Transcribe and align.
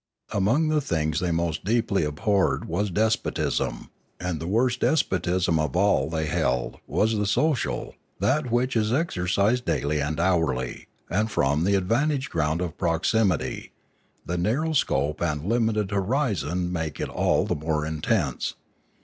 Among 0.33 0.69
the 0.69 0.81
things 0.81 1.19
they 1.19 1.29
most 1.29 1.63
deeply 1.63 2.03
abhorred 2.05 2.65
was 2.65 2.89
despotism. 2.89 3.91
And 4.19 4.39
the 4.39 4.47
worst 4.47 4.79
despotism 4.79 5.59
of 5.59 5.75
all, 5.75 6.09
they 6.09 6.25
held, 6.25 6.79
was 6.87 7.15
the 7.15 7.27
social, 7.27 7.93
that 8.19 8.49
which 8.51 8.75
is 8.75 8.91
exercised 8.91 9.63
daily 9.63 10.01
and 10.01 10.19
hourly, 10.19 10.87
and 11.07 11.29
from 11.29 11.65
the 11.65 11.79
vantage 11.81 12.31
ground 12.31 12.61
of 12.61 12.79
proximity; 12.79 13.73
the 14.25 14.39
narrow 14.39 14.73
scope 14.73 15.21
and 15.21 15.45
limited 15.45 15.91
horizon 15.91 16.71
make 16.71 16.99
it 16.99 17.07
all 17.07 17.45
the 17.45 17.53
more 17.53 17.85
intense. 17.85 18.55